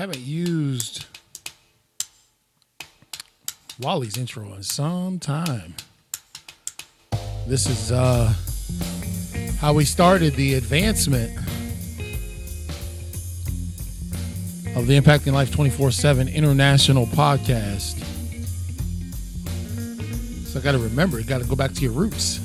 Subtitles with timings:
[0.00, 1.04] Haven't used
[3.80, 5.74] Wally's intro in some time.
[7.46, 8.32] This is uh,
[9.58, 11.36] how we started the advancement
[14.74, 18.02] of the Impacting Life 24 7 International podcast.
[20.46, 22.40] So I got to remember, got to go back to your roots.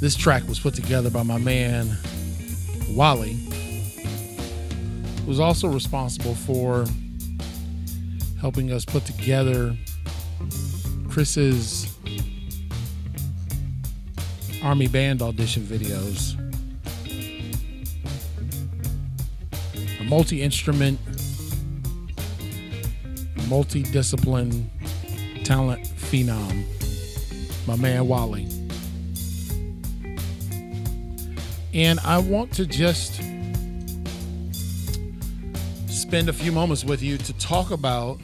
[0.00, 1.98] This track was put together by my man,
[2.90, 3.40] Wally,
[5.26, 6.86] who's also responsible for
[8.40, 9.76] helping us put together
[11.08, 11.92] Chris's
[14.62, 16.34] Army Band audition videos.
[20.00, 21.00] A multi instrument,
[23.48, 24.70] multi discipline
[25.42, 26.64] talent phenom,
[27.66, 28.46] my man Wally.
[31.74, 33.20] And I want to just
[36.06, 38.20] spend a few moments with you to talk about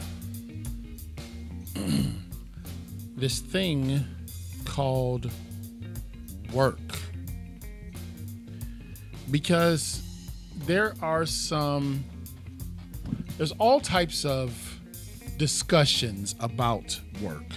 [3.17, 4.05] this thing
[4.65, 5.29] called
[6.53, 6.79] work.
[9.33, 10.01] Because
[10.59, 12.05] there are some,
[13.37, 14.79] there's all types of
[15.37, 17.51] discussions about work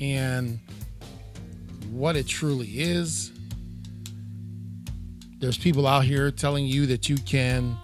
[0.00, 0.58] and
[1.92, 3.30] what it truly is.
[5.38, 7.76] There's people out here telling you that you can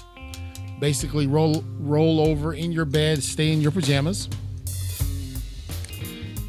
[0.81, 4.29] basically roll roll over in your bed, stay in your pajamas,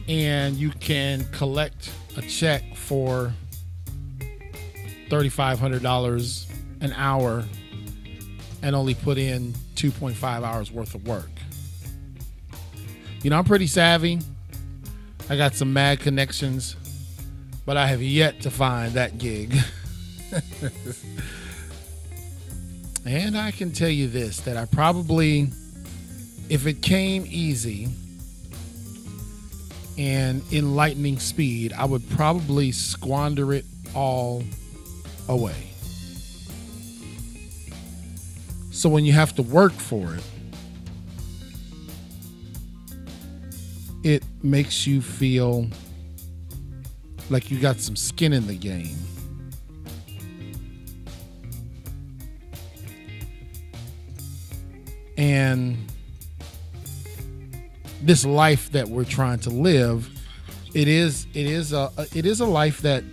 [0.08, 3.34] and you can collect a check for
[5.10, 6.46] $3,500
[6.82, 7.46] an hour
[8.62, 11.30] and only put in 2.5 hours worth of work.
[13.22, 14.20] You know, I'm pretty savvy.
[15.30, 16.76] I got some mad connections,
[17.66, 19.56] but I have yet to find that gig.
[23.06, 25.50] and I can tell you this that I probably,
[26.50, 27.90] if it came easy
[29.98, 34.44] and in lightning speed, I would probably squander it all
[35.30, 35.70] away.
[38.72, 40.24] So when you have to work for it,
[44.04, 45.68] it makes you feel
[47.30, 48.98] like you got some skin in the game.
[55.18, 55.78] And
[58.02, 60.10] this life that we're trying to live,
[60.74, 63.04] it is it is a it is a life that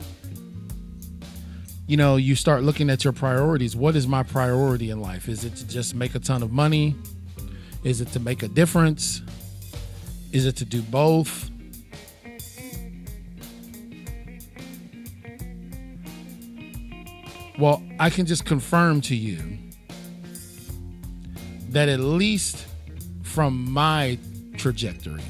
[1.86, 3.76] you know, you start looking at your priorities.
[3.76, 5.28] What is my priority in life?
[5.28, 6.96] Is it to just make a ton of money?
[7.84, 9.20] Is it to make a difference?
[10.32, 11.50] Is it to do both?
[17.58, 19.58] Well, I can just confirm to you
[21.72, 22.66] that at least
[23.22, 24.18] from my
[24.56, 25.22] trajectory,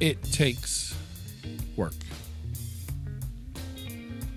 [0.00, 0.94] it takes
[1.76, 1.92] work.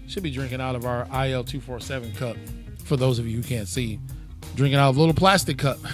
[0.08, 2.38] Should be drinking out of our IL 247 cup
[2.86, 4.00] for those of you who can't see.
[4.56, 5.78] Drinking out of a little plastic cup.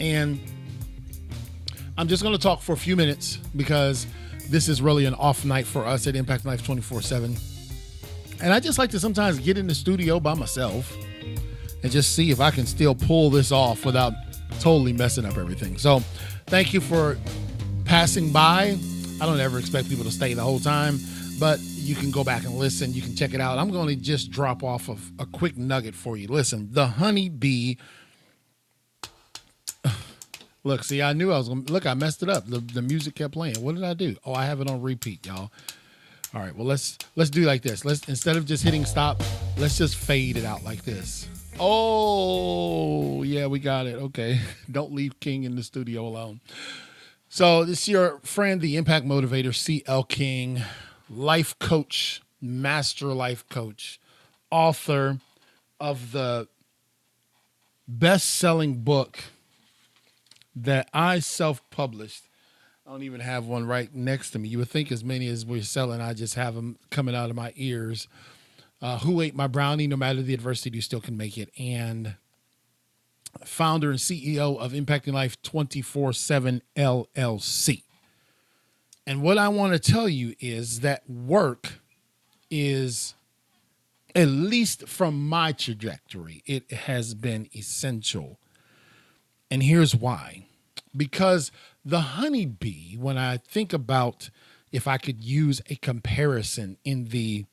[0.00, 0.40] and
[1.98, 4.06] I'm just going to talk for a few minutes because
[4.48, 7.36] this is really an off night for us at Impact Life 24 7.
[8.42, 10.94] And I just like to sometimes get in the studio by myself
[11.82, 14.12] and just see if I can still pull this off without
[14.60, 15.78] totally messing up everything.
[15.78, 16.00] So,
[16.46, 17.18] thank you for
[17.84, 18.76] passing by.
[19.20, 20.98] I don't ever expect people to stay the whole time,
[21.40, 22.92] but you can go back and listen.
[22.92, 23.58] You can check it out.
[23.58, 26.28] I'm going to just drop off of a quick nugget for you.
[26.28, 27.76] Listen, the honeybee.
[30.66, 31.86] Look, see, I knew I was to look.
[31.86, 32.44] I messed it up.
[32.48, 33.62] The, the music kept playing.
[33.62, 34.16] What did I do?
[34.24, 35.52] Oh, I have it on repeat, y'all.
[36.34, 37.84] All right, well let's let's do like this.
[37.84, 39.22] Let's instead of just hitting stop,
[39.58, 41.28] let's just fade it out like this.
[41.60, 43.94] Oh, yeah, we got it.
[43.94, 44.40] Okay.
[44.70, 46.40] Don't leave King in the studio alone.
[47.28, 50.62] So, this is your friend, the Impact Motivator, CL King,
[51.08, 54.00] life coach, master life coach,
[54.50, 55.20] author
[55.78, 56.48] of the
[57.86, 59.22] best selling book
[60.56, 62.24] that I self published.
[62.86, 64.48] I don't even have one right next to me.
[64.48, 67.36] You would think as many as we're selling, I just have them coming out of
[67.36, 68.08] my ears
[68.82, 69.86] uh, Who Ate My Brownie?
[69.86, 71.50] No matter the adversity, you still can make it.
[71.58, 72.16] And
[73.44, 77.82] founder and CEO of Impacting Life 24 7 LLC.
[79.06, 81.74] And what I want to tell you is that work
[82.50, 83.14] is,
[84.14, 88.38] at least from my trajectory, it has been essential.
[89.50, 90.46] And here's why
[90.96, 91.52] because
[91.84, 94.30] the honeybee, when I think about
[94.72, 97.44] if I could use a comparison in the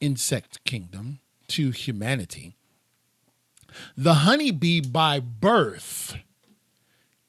[0.00, 2.54] insect kingdom to humanity,
[3.96, 6.16] the honeybee by birth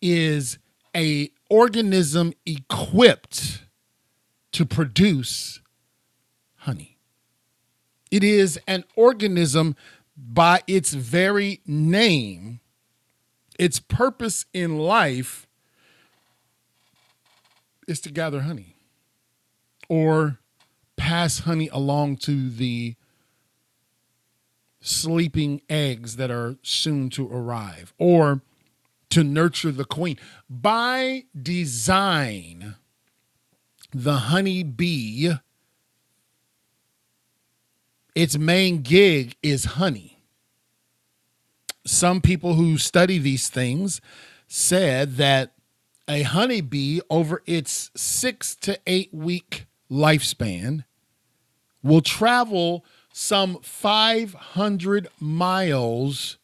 [0.01, 0.57] is
[0.95, 3.63] a organism equipped
[4.51, 5.61] to produce
[6.57, 6.97] honey.
[8.09, 9.75] It is an organism
[10.21, 12.59] by its very name.
[13.57, 15.47] Its purpose in life
[17.87, 18.75] is to gather honey
[19.89, 20.39] or
[20.95, 22.95] pass honey along to the
[24.79, 28.41] sleeping eggs that are soon to arrive or
[29.09, 30.17] to nurture the queen.
[30.49, 32.75] By design,
[33.91, 35.33] the honey bee,
[38.15, 40.10] its main gig is honey.
[41.85, 44.01] Some people who study these things
[44.47, 45.53] said that
[46.07, 50.83] a honeybee over its six to eight week lifespan
[51.83, 56.37] will travel some 500 miles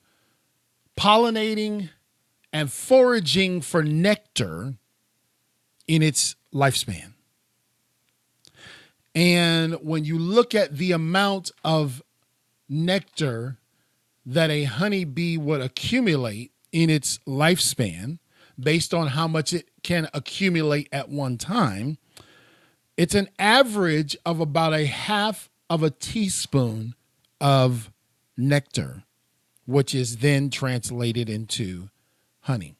[0.97, 1.89] pollinating
[2.51, 4.75] and foraging for nectar
[5.87, 7.13] in its lifespan.
[9.13, 12.01] And when you look at the amount of
[12.69, 13.57] nectar
[14.27, 18.19] that a honeybee would accumulate in its lifespan,
[18.59, 21.97] based on how much it can accumulate at one time,
[22.97, 26.93] it's an average of about a half of a teaspoon
[27.39, 27.89] of
[28.35, 29.03] nectar,
[29.65, 31.89] which is then translated into
[32.41, 32.75] honey.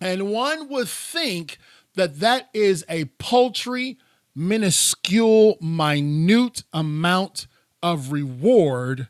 [0.00, 1.58] And one would think
[1.96, 3.98] that that is a paltry,
[4.34, 7.46] minuscule, minute amount
[7.82, 9.08] of reward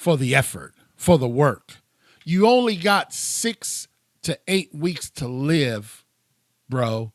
[0.00, 1.76] for the effort, for the work.
[2.24, 3.86] You only got six
[4.22, 6.06] to eight weeks to live,
[6.70, 7.12] bro,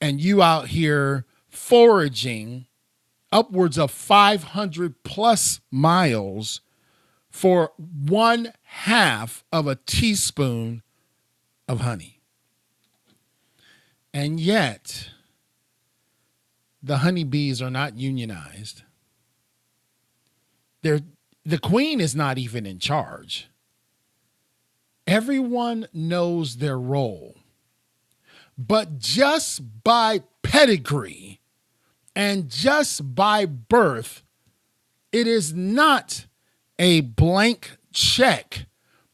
[0.00, 2.66] and you out here foraging
[3.32, 6.60] upwards of 500 plus miles
[7.28, 10.84] for one half of a teaspoon
[11.66, 12.20] of honey.
[14.14, 15.08] And yet,
[16.80, 18.84] the honeybees are not unionized.
[20.82, 21.00] They're,
[21.44, 23.48] the queen is not even in charge.
[25.06, 27.36] Everyone knows their role.
[28.56, 31.40] But just by pedigree
[32.14, 34.22] and just by birth,
[35.10, 36.26] it is not
[36.78, 38.66] a blank check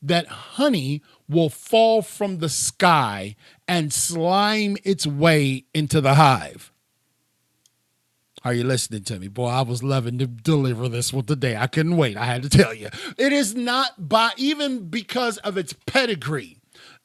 [0.03, 3.37] that honey will fall from the sky
[3.67, 6.73] and slime its way into the hive.
[8.45, 9.29] Are you listening to me?
[9.29, 11.57] Boy, I was loving to deliver this one today.
[11.57, 12.17] I couldn't wait.
[12.17, 12.89] I had to tell you.
[13.17, 16.59] It is not by even because of its pedigree,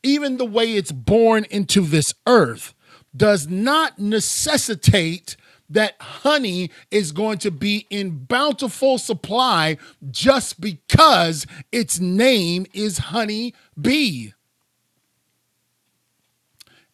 [0.03, 2.73] even the way it's born into this earth,
[3.15, 5.35] does not necessitate
[5.69, 9.77] that honey is going to be in bountiful supply
[10.11, 14.33] just because its name is honey bee.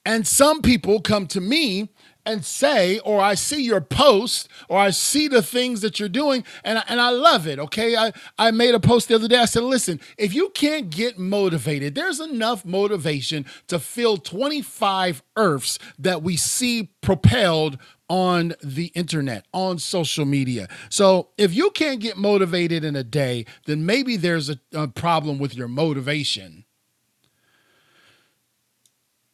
[0.05, 1.89] And some people come to me
[2.29, 6.43] and say, or I see your post, or I see the things that you're doing,
[6.63, 7.59] and I, and I love it.
[7.59, 9.37] Okay, I I made a post the other day.
[9.37, 15.79] I said, listen, if you can't get motivated, there's enough motivation to fill 25 earths
[15.97, 17.77] that we see propelled
[18.09, 20.67] on the internet, on social media.
[20.89, 25.37] So if you can't get motivated in a day, then maybe there's a, a problem
[25.37, 26.65] with your motivation.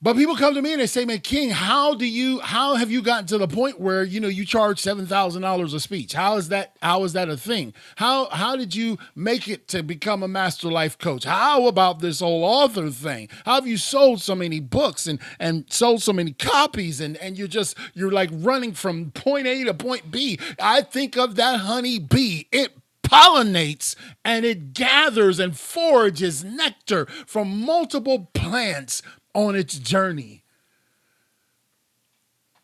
[0.05, 2.39] But people come to me and they say, "Man, King, how do you?
[2.41, 5.73] How have you gotten to the point where you know you charge seven thousand dollars
[5.73, 6.13] a speech?
[6.13, 6.77] How is that?
[6.83, 7.73] How is that a thing?
[7.95, 11.23] How how did you make it to become a master life coach?
[11.23, 13.29] How about this whole author thing?
[13.45, 17.35] How have you sold so many books and and sold so many copies and and
[17.35, 20.37] you're just you're like running from point A to point B?
[20.59, 22.47] I think of that honey bee.
[22.51, 29.01] It pollinates and it gathers and forages nectar from multiple plants
[29.35, 30.43] on its journey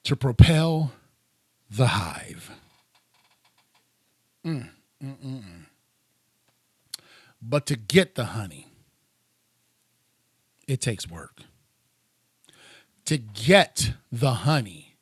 [0.03, 0.93] to propel
[1.69, 2.51] the hive.
[4.43, 4.69] Mm,
[5.03, 5.43] mm, mm, mm,
[7.41, 8.67] but to get the honey,
[10.67, 11.41] it takes work.
[13.05, 14.95] To get the honey,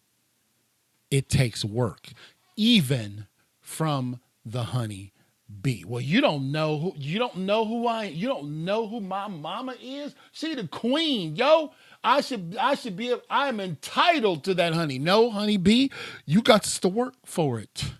[1.11, 2.09] it takes work,
[2.57, 3.27] even
[3.61, 5.13] from the honey
[5.61, 5.83] bee.
[5.85, 9.27] Well, you don't know who you don't know who I you don't know who my
[9.27, 10.15] mama is.
[10.31, 11.71] She the queen, yo.
[12.03, 14.99] I should I should be I am entitled to that honey.
[14.99, 15.91] No, honey bee,
[16.25, 17.91] you got to work for it.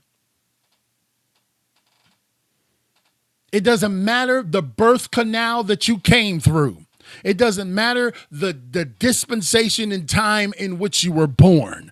[3.52, 6.86] It doesn't matter the birth canal that you came through.
[7.24, 11.92] It doesn't matter the, the dispensation and time in which you were born.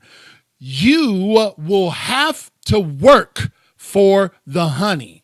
[0.59, 5.23] You will have to work for the honey.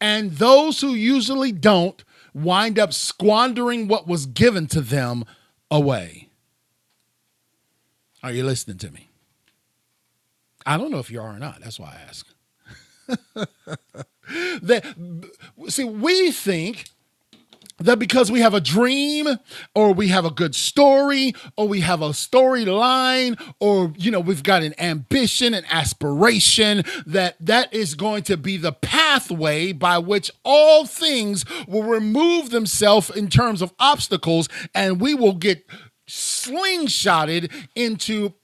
[0.00, 2.02] And those who usually don't
[2.34, 5.24] wind up squandering what was given to them
[5.70, 6.28] away.
[8.22, 9.08] Are you listening to me?
[10.66, 11.60] I don't know if you are or not.
[11.60, 12.26] That's why I ask.
[14.62, 14.84] that,
[15.68, 16.84] see, we think
[17.78, 19.26] that because we have a dream
[19.74, 24.42] or we have a good story or we have a storyline or you know we've
[24.42, 30.30] got an ambition and aspiration that that is going to be the pathway by which
[30.44, 35.64] all things will remove themselves in terms of obstacles and we will get
[36.08, 38.34] slingshotted into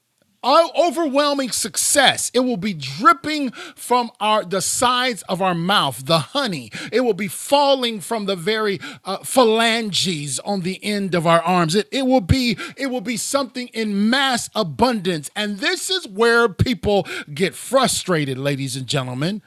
[0.45, 2.31] overwhelming success.
[2.35, 6.71] It will be dripping from our the sides of our mouth, the honey.
[6.93, 11.75] It will be falling from the very uh, phalanges on the end of our arms.
[11.75, 15.31] It, it will be it will be something in mass abundance.
[15.35, 19.43] And this is where people get frustrated, ladies and gentlemen.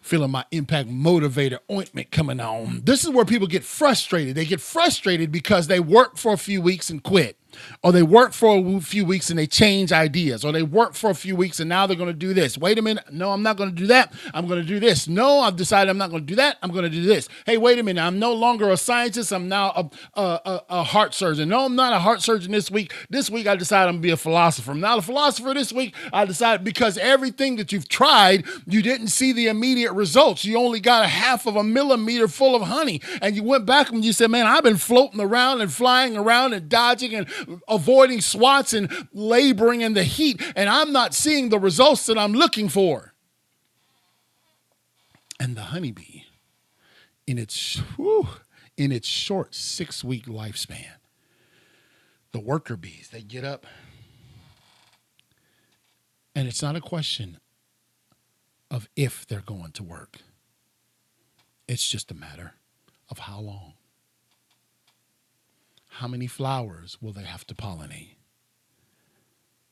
[0.00, 2.82] Feeling my impact motivator ointment coming on.
[2.84, 4.36] This is where people get frustrated.
[4.36, 7.37] They get frustrated because they work for a few weeks and quit
[7.82, 11.10] or they work for a few weeks and they change ideas, or they work for
[11.10, 12.58] a few weeks and now they're going to do this.
[12.58, 13.04] Wait a minute.
[13.12, 14.12] No, I'm not going to do that.
[14.34, 15.08] I'm going to do this.
[15.08, 16.58] No, I've decided I'm not going to do that.
[16.62, 17.28] I'm going to do this.
[17.46, 18.02] Hey, wait a minute.
[18.02, 19.32] I'm no longer a scientist.
[19.32, 21.48] I'm now a, a, a, a heart surgeon.
[21.48, 22.92] No, I'm not a heart surgeon this week.
[23.10, 24.72] This week I decided I'm going to be a philosopher.
[24.72, 25.94] I'm not a philosopher this week.
[26.12, 30.44] I decided because everything that you've tried, you didn't see the immediate results.
[30.44, 33.00] You only got a half of a millimeter full of honey.
[33.22, 36.52] And you went back and you said, man, I've been floating around and flying around
[36.52, 37.28] and dodging and
[37.68, 42.32] avoiding swats and laboring in the heat, and I'm not seeing the results that I'm
[42.32, 43.14] looking for.
[45.40, 46.22] And the honeybee,
[47.26, 48.28] in its whew,
[48.76, 50.96] in its short six week lifespan,
[52.32, 53.66] the worker bees, they get up.
[56.34, 57.38] And it's not a question
[58.70, 60.18] of if they're going to work.
[61.66, 62.54] It's just a matter
[63.10, 63.74] of how long.
[65.98, 68.14] How many flowers will they have to pollinate?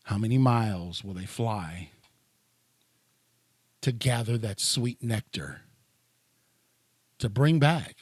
[0.02, 1.90] How many miles will they fly
[3.80, 5.60] to gather that sweet nectar
[7.20, 7.94] to bring back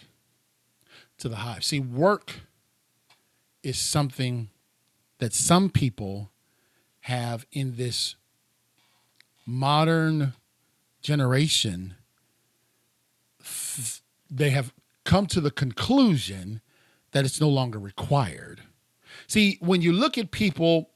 [1.19, 1.64] to the hive?
[1.64, 2.37] See, work
[3.62, 4.49] is something
[5.19, 6.31] that some people
[7.00, 8.16] have in this
[9.45, 10.33] modern
[11.02, 11.93] generation.
[14.31, 14.73] They have
[15.04, 16.62] come to the conclusion
[17.14, 18.61] that it's no longer required.
[19.26, 20.90] See, when you look at people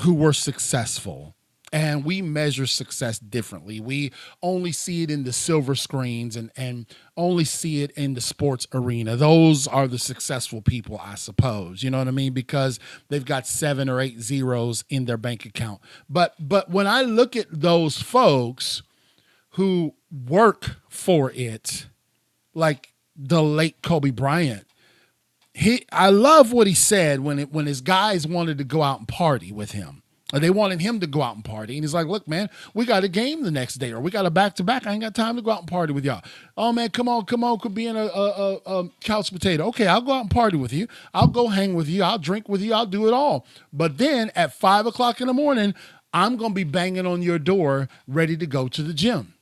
[0.00, 1.34] who were successful,
[1.74, 3.80] and we measure success differently.
[3.80, 8.20] We only see it in the silver screens and, and only see it in the
[8.20, 9.16] sports arena.
[9.16, 11.82] Those are the successful people, I suppose.
[11.82, 12.32] You know what I mean?
[12.32, 15.80] Because they've got seven or eight zeros in their bank account.
[16.08, 18.84] But but when I look at those folks
[19.54, 21.88] who work for it,
[22.54, 24.68] like the late Kobe Bryant,
[25.54, 28.98] he I love what he said when it, when his guys wanted to go out
[28.98, 30.02] and party with him.
[30.32, 31.76] They wanted him to go out and party.
[31.76, 34.26] And he's like, look, man, we got a game the next day, or we got
[34.26, 34.84] a back to back.
[34.84, 36.22] I ain't got time to go out and party with y'all.
[36.56, 39.66] Oh, man, come on, come on, could be in a, a, a, couch potato.
[39.66, 40.88] Okay, I'll go out and party with you.
[41.12, 42.02] I'll go hang with you.
[42.02, 42.74] I'll drink with you.
[42.74, 43.46] I'll do it all.
[43.72, 45.72] But then at five o'clock in the morning,
[46.12, 49.33] I'm to be banging on your door ready to go to the gym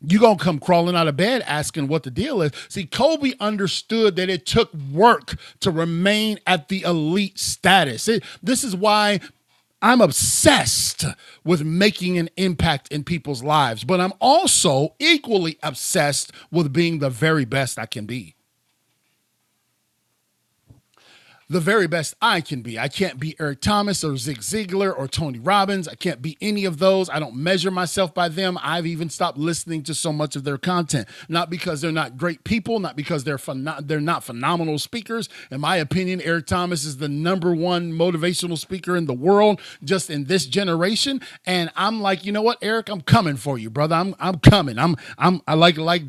[0.00, 2.52] you're to come crawling out of bed asking what the deal is.
[2.68, 8.08] See, Kobe understood that it took work to remain at the elite status.
[8.08, 9.20] It, this is why
[9.82, 11.04] I'm obsessed
[11.44, 17.10] with making an impact in people's lives, but I'm also equally obsessed with being the
[17.10, 18.35] very best I can be
[21.48, 22.78] the very best I can be.
[22.78, 25.86] I can't be Eric Thomas or Zig Ziglar or Tony Robbins.
[25.86, 27.08] I can't be any of those.
[27.08, 28.58] I don't measure myself by them.
[28.62, 31.08] I've even stopped listening to so much of their content.
[31.28, 33.38] Not because they're not great people, not because they're
[33.82, 35.28] they're not phenomenal speakers.
[35.50, 40.10] In my opinion, Eric Thomas is the number one motivational speaker in the world just
[40.10, 41.20] in this generation.
[41.44, 43.94] And I'm like, you know what, Eric, I'm coming for you, brother.
[43.94, 44.78] I'm I'm coming.
[44.78, 46.02] I'm I'm I like like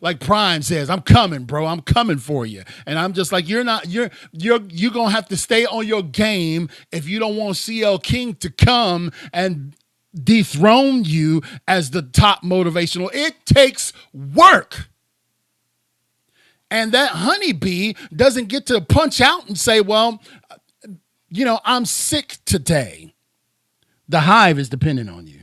[0.00, 1.66] like Prime says, I'm coming, bro.
[1.66, 2.62] I'm coming for you.
[2.86, 6.02] And I'm just like, you're not, you're, you're, you're to have to stay on your
[6.02, 9.74] game if you don't want CL King to come and
[10.14, 13.10] dethrone you as the top motivational.
[13.12, 14.88] It takes work.
[16.70, 20.20] And that honeybee doesn't get to punch out and say, well,
[21.30, 23.14] you know, I'm sick today.
[24.08, 25.40] The hive is dependent on you.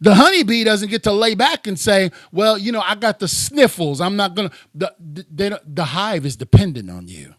[0.00, 3.28] The honeybee doesn't get to lay back and say, "Well, you know, I got the
[3.28, 4.00] sniffles.
[4.00, 7.34] I'm not gonna." The the, the hive is dependent on you.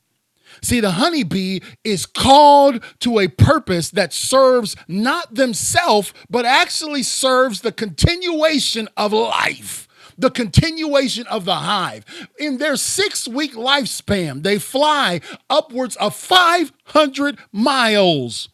[0.62, 7.62] See, the honeybee is called to a purpose that serves not themselves, but actually serves
[7.62, 9.88] the continuation of life
[10.18, 12.04] the continuation of the hive.
[12.38, 18.50] In their six week lifespan, they fly upwards of 500 miles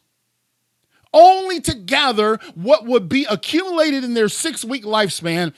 [1.12, 5.52] only to gather what would be accumulated in their six week lifespan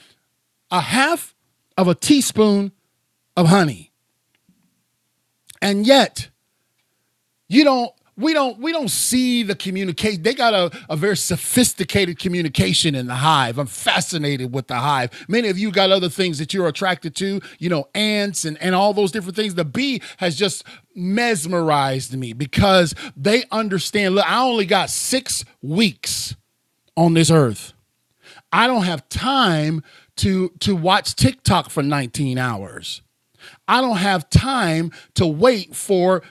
[0.71, 1.35] a half
[1.77, 2.71] of a teaspoon
[3.35, 3.91] of honey.
[5.61, 6.29] And yet,
[7.47, 10.21] you don't we don't we don't see the communication.
[10.21, 13.57] They got a, a very sophisticated communication in the hive.
[13.57, 15.11] I'm fascinated with the hive.
[15.29, 18.75] Many of you got other things that you're attracted to you know ants and, and
[18.75, 19.55] all those different things.
[19.55, 26.35] The bee has just mesmerized me because they understand look i only got six weeks
[26.97, 27.73] on this earth.
[28.51, 29.81] I don't have time
[30.17, 33.01] to to watch tiktok for 19 hours.
[33.67, 36.21] I don't have time to wait for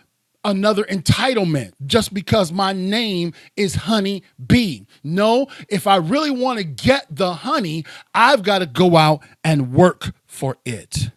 [0.49, 4.87] another entitlement just because my name is Honey Bee.
[5.05, 9.73] No, if I really want to get the honey, I've got to go out and
[9.73, 11.11] work for it.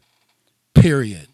[0.75, 1.30] Period.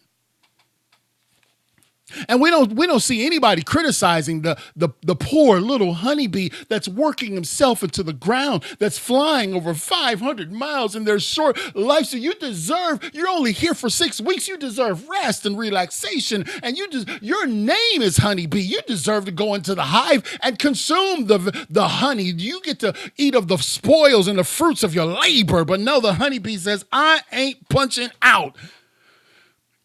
[2.28, 6.88] And we don't we don't see anybody criticizing the, the, the poor little honeybee that's
[6.88, 12.06] working himself into the ground, that's flying over 500 miles in their short life.
[12.06, 14.48] So you deserve, you're only here for six weeks.
[14.48, 16.44] You deserve rest and relaxation.
[16.62, 18.60] And you des- your name is honeybee.
[18.62, 22.24] You deserve to go into the hive and consume the, the honey.
[22.24, 25.64] You get to eat of the spoils and the fruits of your labor.
[25.64, 28.56] But no, the honeybee says, I ain't punching out.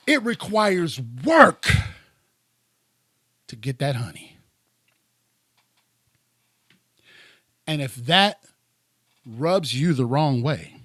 [0.06, 1.68] It requires work
[3.54, 4.38] to get that honey.
[7.68, 8.44] And if that
[9.26, 10.76] rubs you the wrong way,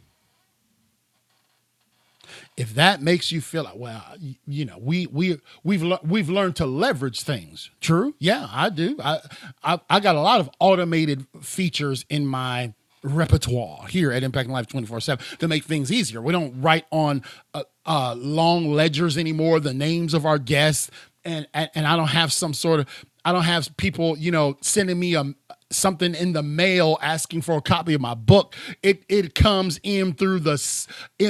[2.57, 4.05] if that makes you feel like, well,
[4.47, 7.71] you know, we we we've we've learned to leverage things.
[7.81, 8.97] True, yeah, I do.
[9.03, 9.21] I,
[9.63, 14.67] I I got a lot of automated features in my repertoire here at Impact Life
[14.67, 16.21] 24 7 to make things easier.
[16.21, 17.23] We don't write on
[17.55, 20.91] uh, uh, long ledgers anymore the names of our guests
[21.25, 24.57] and, and and I don't have some sort of I don't have people, you know,
[24.63, 25.25] sending me a
[25.71, 28.55] something in the mail asking for a copy of my book.
[28.83, 30.87] It it comes in through the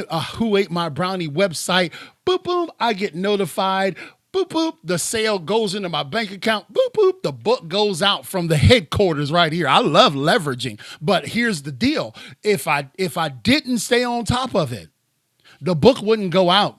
[0.09, 1.93] uh, Who Ate My Brownie website.
[2.27, 3.97] Boop boop, I get notified.
[4.33, 6.73] Boop boop, the sale goes into my bank account.
[6.73, 9.67] Boop boop, the book goes out from the headquarters right here.
[9.67, 14.55] I love leveraging, but here's the deal: if I if I didn't stay on top
[14.55, 14.91] of it,
[15.61, 16.79] the book wouldn't go out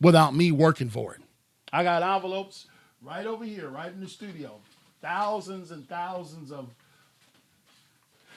[0.00, 1.20] without me working for it.
[1.76, 2.68] I got envelopes
[3.02, 4.60] right over here, right in the studio.
[5.02, 6.70] Thousands and thousands of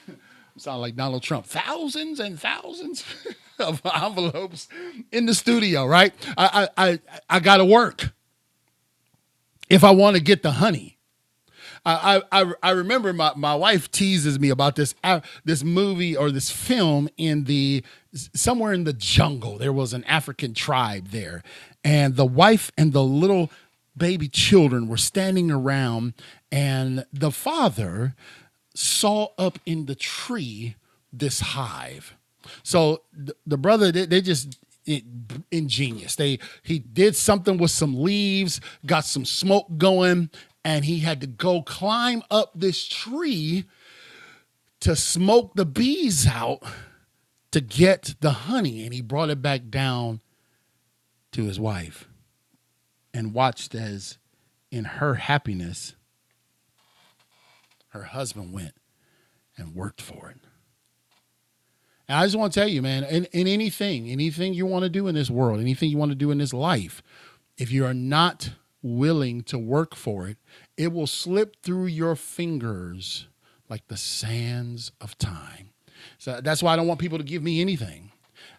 [0.58, 1.46] sound like Donald Trump.
[1.46, 3.02] Thousands and thousands
[3.58, 4.68] of envelopes
[5.10, 6.12] in the studio, right?
[6.36, 7.00] I I I,
[7.30, 8.12] I gotta work
[9.70, 10.98] if I want to get the honey.
[11.86, 16.30] I, I I remember my, my wife teases me about this uh, this movie or
[16.30, 19.58] this film in the somewhere in the jungle.
[19.58, 21.42] There was an African tribe there,
[21.84, 23.50] and the wife and the little
[23.96, 26.14] baby children were standing around,
[26.50, 28.14] and the father
[28.74, 30.76] saw up in the tree
[31.12, 32.14] this hive.
[32.62, 34.58] So the, the brother, they, they just
[35.50, 36.16] ingenious.
[36.16, 40.30] They he did something with some leaves, got some smoke going,
[40.64, 43.64] and he had to go climb up this tree
[44.80, 46.62] to smoke the bees out
[47.52, 50.20] to get the honey, and he brought it back down
[51.32, 52.08] to his wife
[53.12, 54.18] and watched as,
[54.70, 55.94] in her happiness,
[57.88, 58.74] her husband went
[59.56, 60.36] and worked for it.
[62.08, 64.88] And I just want to tell you, man, in, in anything, anything you want to
[64.88, 67.02] do in this world, anything you want to do in this life,
[67.56, 68.50] if you are not
[68.82, 70.38] willing to work for it,
[70.76, 73.28] it will slip through your fingers
[73.68, 75.69] like the sands of time.
[76.20, 78.10] So that's why I don't want people to give me anything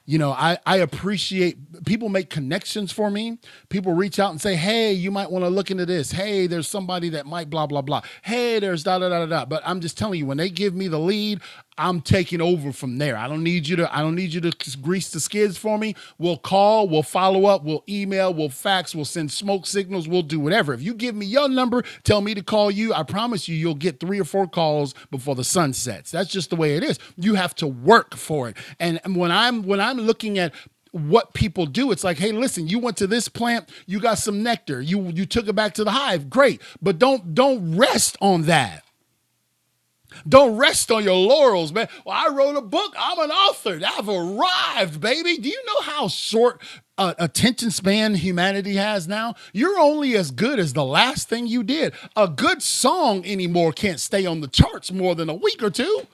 [0.05, 3.37] you know, I, I appreciate people make connections for me.
[3.69, 6.11] People reach out and say, hey, you might want to look into this.
[6.11, 8.01] Hey, there's somebody that might blah, blah, blah.
[8.23, 9.45] Hey, there's da, da, da, da, da.
[9.45, 11.41] But I'm just telling you, when they give me the lead,
[11.81, 13.17] I'm taking over from there.
[13.17, 15.95] I don't need you to, I don't need you to grease the skids for me.
[16.19, 20.39] We'll call, we'll follow up, we'll email, we'll fax, we'll send smoke signals, we'll do
[20.39, 20.75] whatever.
[20.75, 23.73] If you give me your number, tell me to call you, I promise you, you'll
[23.73, 26.11] get three or four calls before the sun sets.
[26.11, 26.99] That's just the way it is.
[27.17, 28.57] You have to work for it.
[28.79, 30.53] And when I'm, when I'm looking at
[30.91, 31.93] what people do.
[31.93, 35.25] It's like, hey, listen, you went to this plant, you got some nectar, you you
[35.25, 38.83] took it back to the hive, great, but don't don't rest on that.
[40.27, 41.87] Don't rest on your laurels, man.
[42.05, 42.93] Well, I wrote a book.
[42.97, 43.79] I'm an author.
[43.85, 45.37] I've arrived, baby.
[45.37, 46.61] Do you know how short
[46.97, 49.35] uh, attention span humanity has now?
[49.53, 51.93] You're only as good as the last thing you did.
[52.15, 56.07] A good song anymore can't stay on the charts more than a week or two.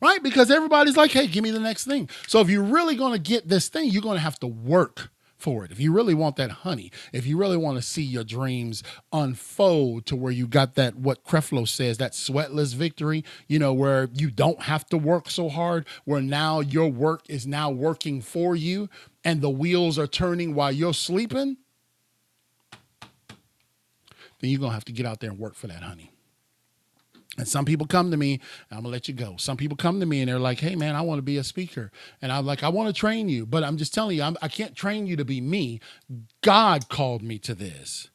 [0.00, 0.22] Right?
[0.22, 2.08] Because everybody's like, hey, give me the next thing.
[2.28, 5.10] So if you're really going to get this thing, you're going to have to work
[5.38, 5.70] for it.
[5.70, 10.04] If you really want that honey, if you really want to see your dreams unfold
[10.06, 14.30] to where you got that, what Creflo says, that sweatless victory, you know, where you
[14.30, 18.90] don't have to work so hard, where now your work is now working for you
[19.24, 21.56] and the wheels are turning while you're sleeping,
[24.40, 26.12] then you're going to have to get out there and work for that honey.
[27.38, 29.36] And some people come to me, I'm gonna let you go.
[29.38, 31.44] Some people come to me and they're like, "Hey, man, I want to be a
[31.44, 34.36] speaker," and I'm like, "I want to train you, but I'm just telling you, I'm,
[34.42, 35.80] I can not train you to be me.
[36.42, 38.10] God called me to this."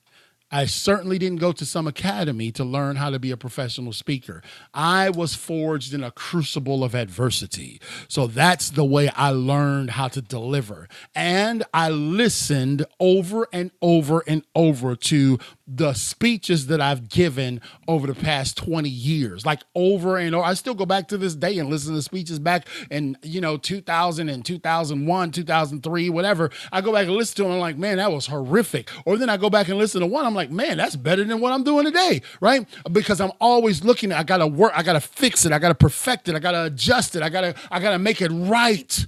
[0.53, 4.43] I certainly didn't go to some academy to learn how to be a professional speaker.
[4.71, 7.81] I was forged in a crucible of adversity.
[8.07, 10.87] So that's the way I learned how to deliver.
[11.15, 18.07] And I listened over and over and over to the speeches that I've given over
[18.07, 20.45] the past 20 years, like over and over.
[20.45, 23.55] I still go back to this day and listen to speeches back in, you know,
[23.57, 26.51] 2000 and 2001, 2003, whatever.
[26.71, 27.53] I go back and listen to them.
[27.53, 28.89] I'm like, man, that was horrific.
[29.05, 30.25] Or then I go back and listen to one.
[30.25, 32.67] I'm like, man, that's better than what I'm doing today, right?
[32.91, 35.69] Because I'm always looking I got to work, I got to fix it, I got
[35.69, 38.21] to perfect it, I got to adjust it, I got to, I got to make
[38.21, 39.07] it right.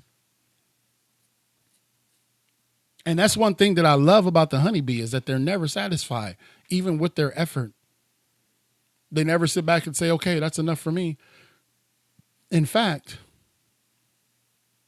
[3.06, 6.38] And that's one thing that I love about the honeybee is that they're never satisfied,
[6.70, 7.72] even with their effort.
[9.12, 11.18] They never sit back and say, okay, that's enough for me.
[12.50, 13.20] In fact,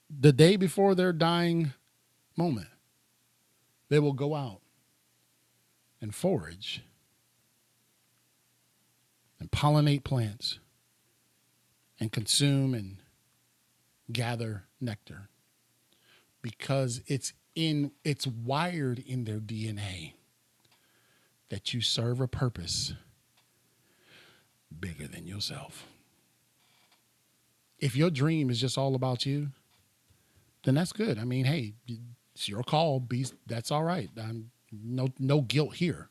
[0.09, 1.73] the day before their dying
[2.35, 2.67] moment,
[3.89, 4.61] they will go out
[6.01, 6.81] and forage
[9.39, 10.59] and pollinate plants
[11.99, 12.97] and consume and
[14.11, 15.29] gather nectar
[16.41, 20.13] because it's in it's wired in their DNA
[21.49, 22.93] that you serve a purpose
[24.79, 25.87] bigger than yourself.
[27.79, 29.47] If your dream is just all about you,
[30.65, 31.17] then that's good.
[31.17, 31.73] I mean, hey,
[32.35, 32.99] it's your call.
[32.99, 34.11] Be that's all right.
[34.21, 36.09] I'm no no guilt here.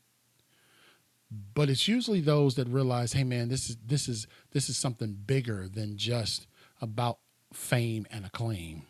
[1.55, 5.17] But it's usually those that realize, hey man, this is this is this is something
[5.27, 6.49] bigger than just
[6.81, 7.19] about
[7.53, 8.83] fame and acclaim.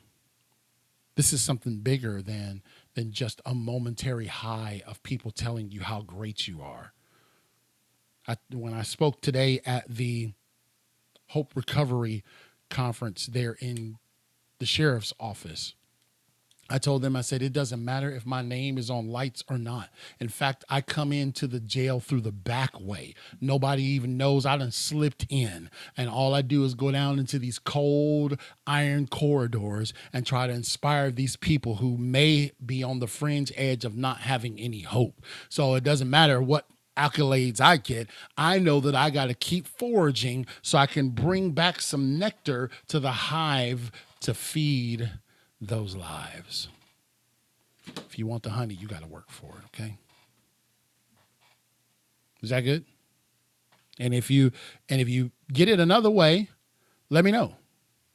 [1.16, 2.62] This is something bigger than
[2.94, 6.92] than just a momentary high of people telling you how great you are.
[8.28, 10.32] I, when I spoke today at the
[11.28, 12.22] Hope Recovery
[12.68, 13.98] conference there in
[14.58, 15.74] the sheriff's office,
[16.68, 19.56] I told them, I said, it doesn't matter if my name is on lights or
[19.56, 19.90] not.
[20.18, 23.14] In fact, I come into the jail through the back way.
[23.40, 25.70] Nobody even knows I done slipped in.
[25.96, 30.52] And all I do is go down into these cold iron corridors and try to
[30.52, 35.22] inspire these people who may be on the fringe edge of not having any hope.
[35.48, 39.66] So it doesn't matter what accolades I get, I know that I got to keep
[39.66, 45.10] foraging so I can bring back some nectar to the hive to feed
[45.60, 46.68] those lives.
[48.08, 49.96] If you want the honey, you got to work for it, okay?
[52.42, 52.84] Is that good?
[53.98, 54.52] And if you
[54.88, 56.48] and if you get it another way,
[57.08, 57.54] let me know.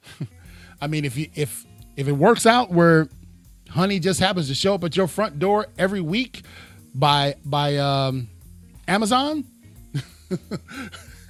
[0.82, 3.08] I mean, if you if if it works out where
[3.69, 6.43] honey just happens to show up at your front door every week
[6.93, 8.30] by by um,
[8.88, 9.45] Amazon,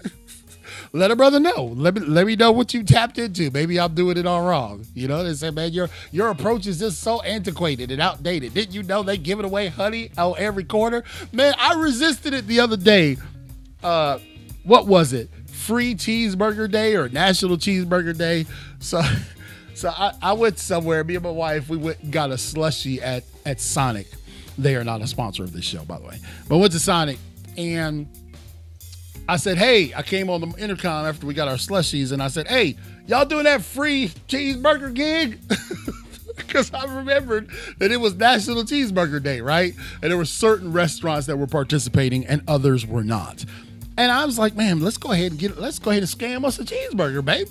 [0.93, 1.65] let a brother know.
[1.75, 3.49] Let me let me know what you tapped into.
[3.51, 4.86] Maybe I'm doing it all wrong.
[4.93, 8.54] You know, they say, man, your your approach is just so antiquated and outdated.
[8.54, 11.04] Didn't you know they give it away honey on every corner?
[11.32, 13.17] Man, I resisted it the other day.
[13.82, 14.19] Uh,
[14.63, 15.30] what was it?
[15.47, 18.45] Free cheeseburger day or National Cheeseburger Day?
[18.80, 19.01] So.
[19.73, 21.04] So I, I went somewhere.
[21.04, 24.06] Me and my wife, we went and got a slushy at at Sonic.
[24.58, 26.19] They are not a sponsor of this show, by the way.
[26.47, 27.17] But went to Sonic
[27.58, 28.08] and
[29.32, 32.28] I said, hey, I came on the intercom after we got our slushies, and I
[32.28, 32.76] said, hey,
[33.08, 35.39] y'all doing that free cheeseburger gig?
[36.36, 39.74] Because I remembered that it was National Cheeseburger Day, right?
[40.02, 43.46] And there were certain restaurants that were participating and others were not.
[43.98, 46.44] And I was like, man, let's go ahead and get let's go ahead and scam
[46.44, 47.48] us a cheeseburger, babe.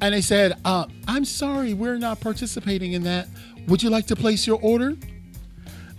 [0.00, 3.28] And they said, uh, I'm sorry, we're not participating in that.
[3.66, 4.88] Would you like to place your order?
[4.88, 4.98] And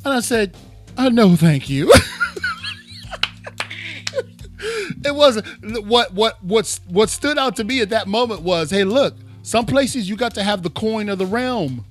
[0.05, 0.55] I said,
[0.97, 1.91] uh, no, thank you.
[5.05, 5.45] it wasn't
[5.85, 9.65] what what what's what stood out to me at that moment was, hey, look, some
[9.65, 11.85] places you got to have the coin of the realm.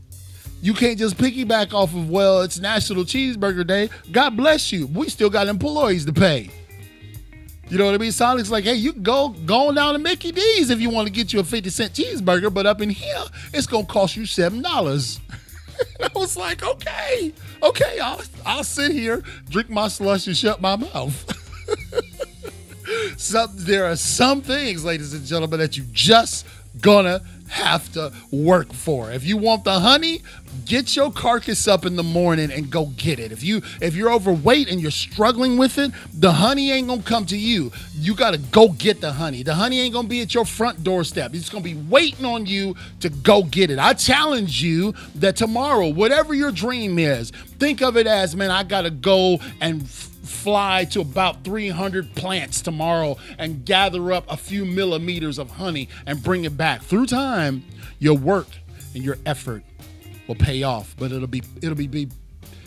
[0.61, 3.91] You can't just piggyback off of, well, it's National Cheeseburger Day.
[4.11, 4.89] God bless you.
[4.89, 6.51] We still got employees to pay.
[7.69, 8.13] You know what I mean?
[8.13, 11.13] Sonic's like, hey, you go go on down to Mickey D's if you want to
[11.13, 14.63] get you a 50 cent cheeseburger, but up in here, it's gonna cost you seven
[14.63, 15.21] dollars.
[16.01, 20.77] I was like, okay, okay, I'll I'll sit here, drink my slush, and shut my
[20.77, 21.35] mouth.
[23.17, 26.47] some, there are some things, ladies and gentlemen, that you just
[26.81, 29.11] gonna have to work for.
[29.11, 30.21] If you want the honey,
[30.67, 33.33] get your carcass up in the morning and go get it.
[33.33, 37.25] If you if you're overweight and you're struggling with it, the honey ain't gonna come
[37.27, 37.73] to you.
[37.95, 39.43] You gotta go get the honey.
[39.43, 41.35] The honey ain't gonna be at your front doorstep.
[41.35, 43.79] It's gonna be waiting on you to go get it.
[43.79, 48.63] I challenge you that tomorrow, whatever your dream is, think of it as, man, I
[48.63, 49.89] gotta go and
[50.29, 56.23] fly to about 300 plants tomorrow and gather up a few millimeters of honey and
[56.23, 56.83] bring it back.
[56.83, 57.65] Through time,
[57.99, 58.49] your work
[58.95, 59.63] and your effort
[60.27, 62.09] will pay off, but it'll be it'll be, be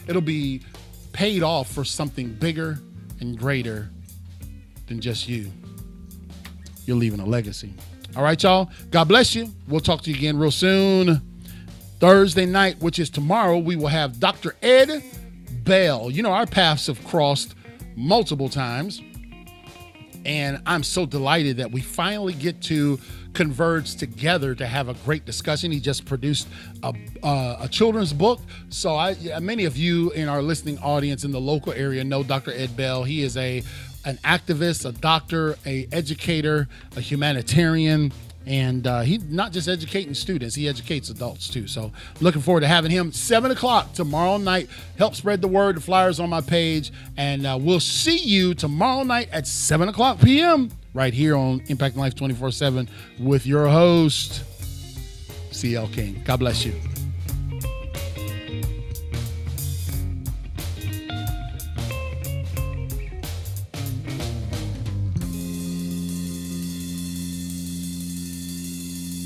[0.07, 0.61] it'll be
[1.13, 2.79] paid off for something bigger
[3.19, 3.89] and greater
[4.87, 5.51] than just you.
[6.85, 7.73] You're leaving a legacy.
[8.15, 8.69] All right, y'all.
[8.89, 9.53] God bless you.
[9.67, 11.21] We'll talk to you again real soon.
[11.99, 14.55] Thursday night, which is tomorrow, we will have Dr.
[14.61, 15.03] Ed
[15.63, 16.11] Bell.
[16.11, 17.55] You know, our paths have crossed
[17.95, 19.01] multiple times.
[20.23, 22.99] And I'm so delighted that we finally get to
[23.33, 25.71] converge together to have a great discussion.
[25.71, 26.47] He just produced
[26.83, 26.93] a,
[27.23, 28.39] uh, a children's book.
[28.69, 32.51] So I, many of you in our listening audience in the local area know Dr.
[32.51, 33.03] Ed Bell.
[33.03, 33.63] He is a
[34.03, 38.11] an activist, a doctor, a educator, a humanitarian,
[38.45, 41.67] and uh, he not just educating students he educates adults too.
[41.67, 43.11] So looking forward to having him.
[43.11, 44.69] 7 o'clock tomorrow night.
[44.97, 45.77] Help spread the word.
[45.77, 46.91] The flyers on my page.
[47.17, 51.95] And uh, we'll see you tomorrow night at 7 o'clock p.m right here on impact
[51.95, 54.43] life 24 7 with your host
[55.51, 56.21] cl king.
[56.25, 56.90] God bless you